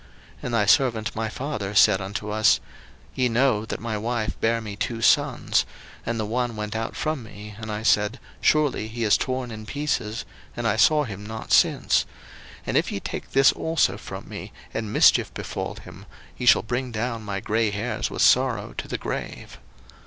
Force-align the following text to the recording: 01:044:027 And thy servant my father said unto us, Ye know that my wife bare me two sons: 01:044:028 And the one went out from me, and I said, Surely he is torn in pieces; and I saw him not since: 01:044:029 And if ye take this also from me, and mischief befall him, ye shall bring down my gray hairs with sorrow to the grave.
01:044:027 0.37 0.37
And 0.45 0.53
thy 0.55 0.65
servant 0.65 1.15
my 1.15 1.29
father 1.29 1.75
said 1.75 2.01
unto 2.01 2.31
us, 2.31 2.59
Ye 3.13 3.29
know 3.29 3.65
that 3.65 3.79
my 3.79 3.99
wife 3.99 4.35
bare 4.41 4.59
me 4.59 4.75
two 4.75 4.99
sons: 4.99 5.63
01:044:028 6.07 6.07
And 6.07 6.19
the 6.19 6.25
one 6.25 6.55
went 6.55 6.75
out 6.75 6.95
from 6.95 7.21
me, 7.21 7.53
and 7.59 7.71
I 7.71 7.83
said, 7.83 8.19
Surely 8.41 8.87
he 8.87 9.03
is 9.03 9.15
torn 9.15 9.51
in 9.51 9.67
pieces; 9.67 10.25
and 10.57 10.67
I 10.67 10.75
saw 10.75 11.03
him 11.03 11.23
not 11.23 11.51
since: 11.51 12.05
01:044:029 12.61 12.61
And 12.65 12.77
if 12.77 12.91
ye 12.91 12.99
take 12.99 13.31
this 13.33 13.51
also 13.51 13.95
from 13.99 14.27
me, 14.27 14.51
and 14.73 14.91
mischief 14.91 15.31
befall 15.35 15.75
him, 15.75 16.07
ye 16.35 16.47
shall 16.47 16.63
bring 16.63 16.91
down 16.91 17.21
my 17.21 17.39
gray 17.39 17.69
hairs 17.69 18.09
with 18.09 18.23
sorrow 18.23 18.73
to 18.79 18.87
the 18.87 18.97
grave. 18.97 19.59